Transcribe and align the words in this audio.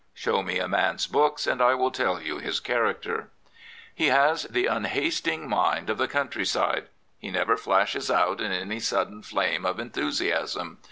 Show 0.15 0.41
me 0.41 0.57
a 0.57 0.65
m^'sjwoks 0.65 2.25
you 2.25 2.39
his 2.39 2.59
charaHerTT 2.59 3.27
He 3.93 4.07
has 4.07 4.45
the 4.49 4.65
unhasting 4.65 5.47
mind 5.47 5.91
of 5.91 5.99
the 5.99 6.07
countryside. 6.07 6.87
He 7.19 7.29
never 7.29 7.55
flashes 7.55 8.09
out 8.09 8.41
in 8.41 8.51
any 8.51 8.79
sudden 8.79 9.21
flame 9.21 9.63
of 9.63 9.79
enthusiasm. 9.79 10.79